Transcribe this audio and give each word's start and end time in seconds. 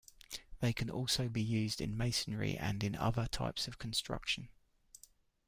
They 0.61 0.73
can 0.73 0.89
also 0.89 1.29
be 1.29 1.43
used 1.43 1.79
in 1.79 1.95
masonry 1.95 2.57
and 2.57 2.83
in 2.83 2.95
other 2.95 3.27
types 3.27 3.67
of 3.67 3.77
construction. 3.77 4.49